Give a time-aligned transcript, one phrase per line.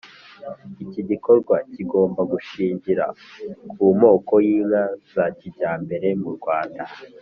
[0.83, 3.05] iki gikorwa kigomba gushingira
[3.71, 6.83] ku moko y'inka za kijyambere mu rwanda.